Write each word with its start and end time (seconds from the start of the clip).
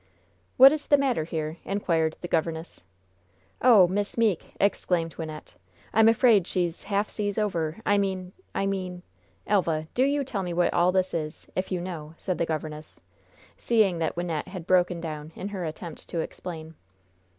"What 0.57 0.71
is 0.71 0.87
the 0.87 0.97
matter 0.97 1.25
here?" 1.25 1.57
inquired 1.63 2.15
the 2.21 2.27
governess. 2.27 2.81
"Oh, 3.61 3.87
Miss 3.87 4.17
Meeke," 4.17 4.51
exclaimed 4.59 5.13
Wynnette, 5.15 5.53
"I'm 5.93 6.09
afraid 6.09 6.47
she's 6.47 6.81
half 6.85 7.07
seas 7.07 7.37
over! 7.37 7.77
I 7.85 7.99
mean 7.99 8.33
I 8.55 8.65
mean" 8.65 9.03
"Elva, 9.55 9.87
do 9.93 10.03
you 10.03 10.23
tell 10.23 10.41
me 10.41 10.53
what 10.53 10.69
is 10.69 10.73
all 10.73 10.91
this 10.91 11.45
if 11.55 11.71
you 11.71 11.81
know," 11.81 12.15
said 12.17 12.39
the 12.39 12.47
governess, 12.47 13.03
seeing 13.57 13.99
that 13.99 14.15
Wynnette 14.17 14.47
had 14.47 14.65
broken 14.65 15.01
down 15.01 15.33
in 15.35 15.49
her 15.49 15.65
attempt 15.65 16.09
to 16.09 16.19
explain. 16.21 16.73